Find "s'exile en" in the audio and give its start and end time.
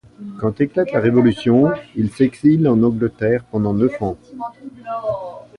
2.09-2.81